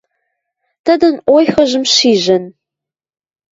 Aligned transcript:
Тӹдӹн 0.85 1.15
ойхым 1.35 1.83
шижӹн 1.93 2.43